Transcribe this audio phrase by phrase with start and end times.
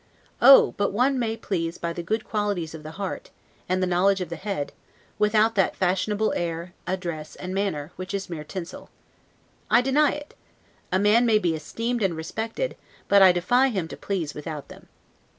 [0.41, 0.73] Oh!
[0.77, 3.29] but one may please by the good qualities of the heart,
[3.69, 4.71] and the knowledge of the head,
[5.19, 8.89] without that fashionable air, address and manner, which is mere tinsel.
[9.69, 10.33] I deny it.
[10.91, 12.75] A man may be esteemed and respected,
[13.07, 14.87] but I defy him to please without them.